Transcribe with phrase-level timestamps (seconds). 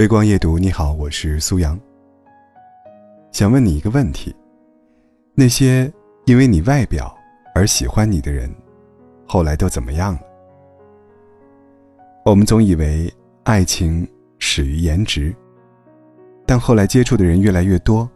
[0.00, 1.78] 微光夜读，你好，我是苏阳。
[3.32, 4.34] 想问你一个问题：
[5.34, 5.92] 那些
[6.24, 7.14] 因为你外表
[7.54, 8.50] 而喜欢你的人，
[9.26, 10.20] 后来都怎么样了？
[12.24, 13.12] 我们总以为
[13.42, 14.08] 爱情
[14.38, 15.36] 始于颜值，
[16.46, 18.08] 但后来接触的人越来越多，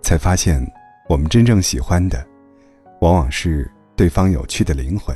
[0.00, 0.66] 才发现
[1.10, 2.26] 我们真正喜欢的，
[3.02, 5.14] 往往是对方有趣的灵魂。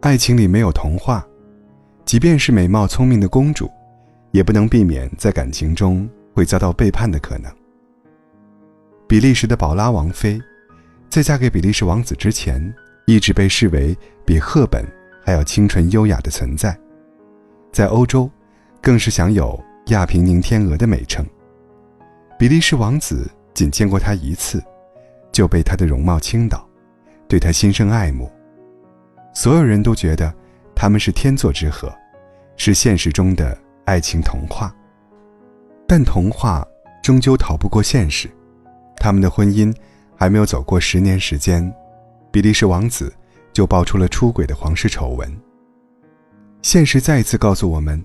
[0.00, 1.26] 爱情里没有童话，
[2.04, 3.68] 即便是美貌聪明的公主。
[4.32, 7.50] 也不能避免在感情中会遭到背叛的可能。
[9.06, 10.40] 比利时的宝拉王妃，
[11.08, 12.74] 在嫁给比利时王子之前，
[13.06, 14.84] 一直被视为比赫本
[15.22, 16.76] 还要清纯优雅的存在，
[17.70, 18.28] 在欧洲，
[18.80, 21.24] 更是享有亚平宁天鹅的美称。
[22.38, 24.64] 比利时王子仅见过她一次，
[25.30, 26.66] 就被她的容貌倾倒，
[27.28, 28.32] 对她心生爱慕。
[29.34, 30.32] 所有人都觉得
[30.74, 31.94] 他们是天作之合，
[32.56, 33.56] 是现实中的。
[33.84, 34.74] 爱情童话，
[35.86, 36.66] 但童话
[37.02, 38.30] 终究逃不过现实。
[38.96, 39.74] 他们的婚姻
[40.16, 41.72] 还没有走过十年时间，
[42.30, 43.12] 比利时王子
[43.52, 45.36] 就爆出了出轨的皇室丑闻。
[46.62, 48.02] 现实再一次告诉我们，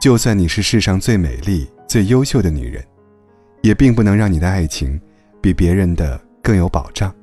[0.00, 2.82] 就算你是世上最美丽、最优秀的女人，
[3.60, 4.98] 也并不能让你的爱情
[5.42, 7.14] 比别人的更有保障。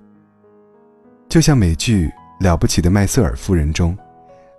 [1.27, 2.07] 就像美剧
[2.39, 3.97] 《了不起的麦瑟尔夫人》中，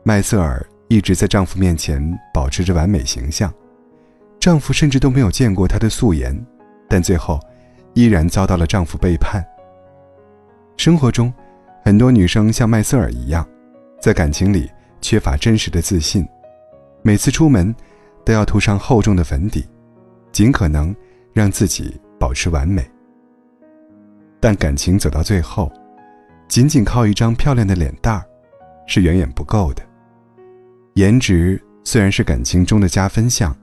[0.03, 0.67] 麦瑟尔。
[0.91, 2.02] 一直在丈夫面前
[2.34, 3.55] 保持着完美形象，
[4.41, 6.36] 丈夫甚至都没有见过她的素颜，
[6.88, 7.38] 但最后
[7.94, 9.41] 依然遭到了丈夫背叛。
[10.77, 11.32] 生活中，
[11.84, 13.48] 很多女生像麦瑟尔一样，
[14.00, 14.69] 在感情里
[15.00, 16.27] 缺乏真实的自信，
[17.02, 17.72] 每次出门
[18.25, 19.64] 都要涂上厚重的粉底，
[20.32, 20.92] 尽可能
[21.32, 22.84] 让自己保持完美。
[24.41, 25.70] 但感情走到最后，
[26.48, 28.25] 仅仅靠一张漂亮的脸蛋儿，
[28.88, 29.88] 是远远不够的。
[30.94, 33.56] 颜值虽然是感情中的加分项，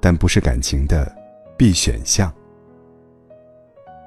[0.00, 1.14] 但不是感情的
[1.56, 2.32] 必选项。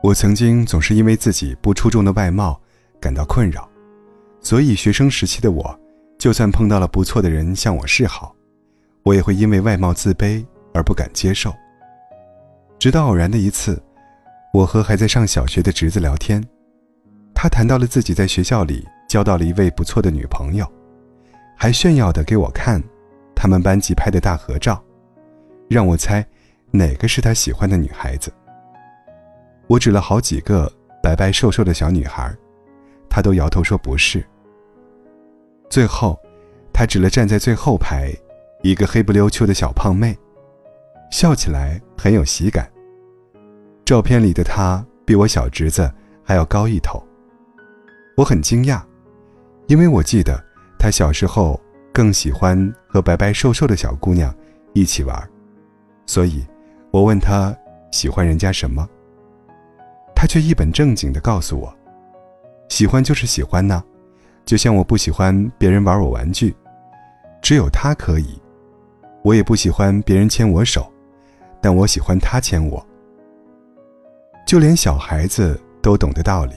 [0.01, 2.59] 我曾经总是因为自己不出众的外貌
[2.99, 3.69] 感到困扰，
[4.41, 5.79] 所以学生时期的我，
[6.17, 8.35] 就算碰到了不错的人向我示好，
[9.03, 10.43] 我也会因为外貌自卑
[10.73, 11.53] 而不敢接受。
[12.79, 13.81] 直到偶然的一次，
[14.53, 16.43] 我和还在上小学的侄子聊天，
[17.33, 20.65] 他谈到了自己在学校里交到了一位不错的女朋友。
[21.61, 22.81] 还炫耀的给我看，
[23.35, 24.81] 他们班级拍的大合照，
[25.67, 26.25] 让我猜
[26.71, 28.31] 哪个是他喜欢的女孩子。
[29.67, 30.71] 我指了好几个
[31.03, 32.33] 白白瘦瘦的小女孩，
[33.09, 34.25] 他都摇头说不是。
[35.69, 36.17] 最后，
[36.71, 38.09] 他指了站在最后排
[38.63, 40.17] 一个黑不溜秋的小胖妹，
[41.11, 42.71] 笑起来很有喜感。
[43.83, 45.91] 照片里的她比我小侄子
[46.23, 47.05] 还要高一头，
[48.15, 48.81] 我很惊讶，
[49.67, 50.41] 因为我记得。
[50.79, 51.59] 他小时候
[51.93, 54.33] 更喜欢和白白瘦瘦的小姑娘
[54.73, 55.29] 一起玩，
[56.05, 56.43] 所以，
[56.89, 57.53] 我问他
[57.91, 58.87] 喜欢人家什么，
[60.15, 61.71] 他却一本正经地告诉我
[62.69, 63.83] ：“喜欢就是喜欢呢，
[64.45, 66.55] 就像我不喜欢别人玩我玩具，
[67.41, 68.39] 只有他可以；
[69.21, 70.89] 我也不喜欢别人牵我手，
[71.59, 72.83] 但我喜欢他牵我。
[74.47, 76.53] 就连小孩子都懂得道理，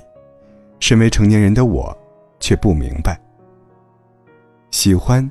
[0.78, 1.97] 身为成年人的我
[2.38, 3.19] 却不明白。”
[4.72, 5.31] 喜欢，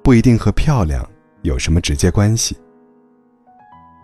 [0.00, 1.04] 不一定和漂亮
[1.42, 2.56] 有什么直接关系。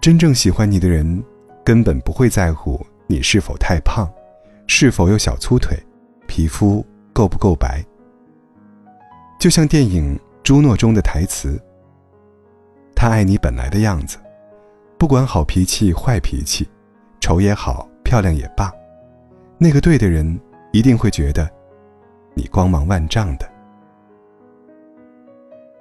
[0.01, 1.23] 真正喜欢你的人，
[1.65, 4.11] 根本不会在乎你是否太胖，
[4.67, 5.79] 是否有小粗腿，
[6.27, 7.83] 皮肤够不够白。
[9.39, 11.59] 就像电影《朱诺》中的台词
[12.93, 14.19] ：“他爱你本来的样子，
[14.99, 16.69] 不管好脾气坏脾气，
[17.21, 18.71] 丑也好，漂亮也罢，
[19.59, 20.39] 那个对的人
[20.73, 21.49] 一定会觉得
[22.35, 23.49] 你光芒万丈的。”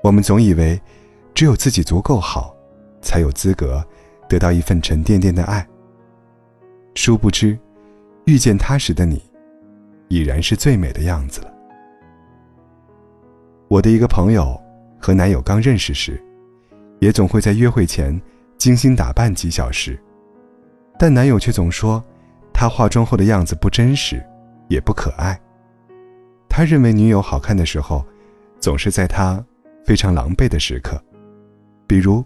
[0.03, 0.81] 我们总以为，
[1.33, 2.55] 只有自己足够好，
[3.01, 3.85] 才有资格
[4.27, 5.65] 得到一份沉甸甸的爱。
[6.95, 7.57] 殊不知，
[8.25, 9.21] 遇见他时的你，
[10.07, 11.53] 已然是最美的样子了。
[13.67, 14.59] 我的一个朋友
[14.99, 16.21] 和男友刚认识时，
[16.99, 18.19] 也总会在约会前
[18.57, 19.97] 精心打扮几小时，
[20.97, 22.03] 但男友却总说，
[22.51, 24.21] 她化妆后的样子不真实，
[24.67, 25.39] 也不可爱。
[26.49, 28.03] 他认为女友好看的时候，
[28.59, 29.45] 总是在她。
[29.85, 31.01] 非常狼狈的时刻，
[31.87, 32.23] 比如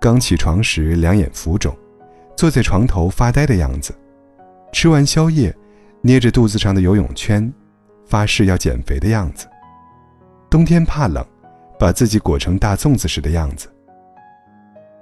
[0.00, 1.76] 刚起床时两眼浮肿，
[2.36, 3.92] 坐在床头发呆的样子；
[4.72, 5.54] 吃完宵夜，
[6.02, 7.52] 捏着肚子上的游泳圈，
[8.06, 9.46] 发誓要减肥的样子；
[10.48, 11.24] 冬天怕冷，
[11.78, 13.68] 把自己裹成大粽子时的样子。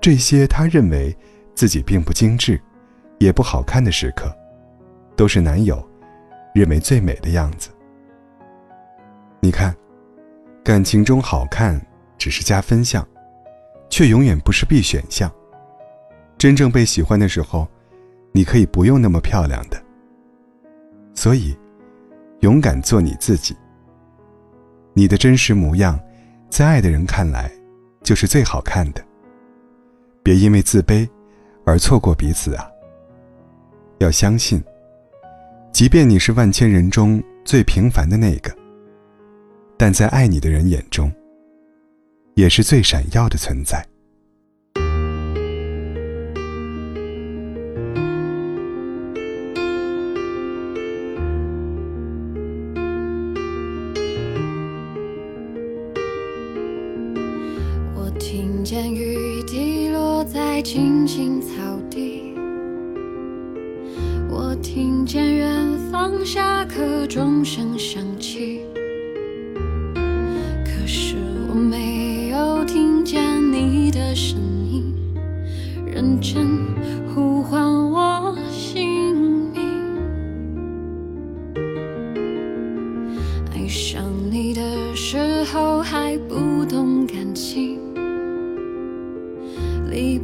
[0.01, 1.15] 这些他认为
[1.55, 2.61] 自己并不精致，
[3.19, 4.35] 也不好看的时刻，
[5.17, 5.87] 都是男友
[6.55, 7.71] 认为最美的样子。
[9.41, 9.75] 你看，
[10.65, 11.79] 感情中好看。
[12.19, 13.07] 只是加分项，
[13.89, 15.31] 却永远不是必选项。
[16.39, 17.67] 真正被喜欢的时候，
[18.33, 19.83] 你可以不用那么漂亮的。
[21.15, 21.57] 所以，
[22.41, 23.57] 勇敢做你自己。
[24.93, 25.99] 你的真实模样，
[26.51, 27.51] 在爱的人看来，
[28.03, 29.03] 就是最好看的。
[30.23, 31.09] 别因为自卑，
[31.65, 32.69] 而错过彼此啊！
[33.99, 34.63] 要相信，
[35.73, 38.55] 即便你是万千人中最平凡的那个，
[39.79, 41.11] 但在爱你的人眼中，
[42.37, 43.83] 也是最闪耀的存在。
[57.95, 61.49] 我听见雨滴落在青青草
[61.91, 62.35] 地，
[64.29, 68.61] 我听见远方下课钟声响起。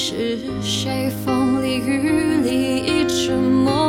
[0.00, 3.87] 是谁风里雨里一直默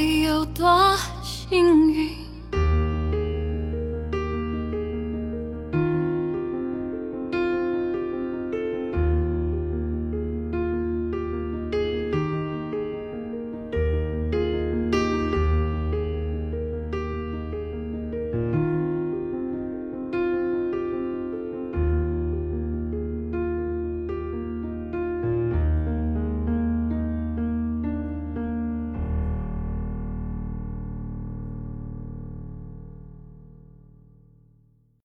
[0.00, 2.19] 有多幸运。